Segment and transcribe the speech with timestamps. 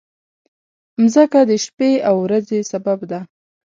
[1.01, 3.19] مځکه د شپې او ورځې سبب ده.